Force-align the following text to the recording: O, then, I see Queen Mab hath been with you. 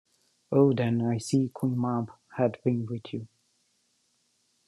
O, 0.51 0.73
then, 0.73 1.03
I 1.03 1.19
see 1.19 1.49
Queen 1.53 1.79
Mab 1.79 2.11
hath 2.35 2.63
been 2.63 2.87
with 2.87 3.13
you. 3.13 3.27